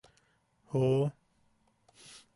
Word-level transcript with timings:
¡Joo! 0.71 1.05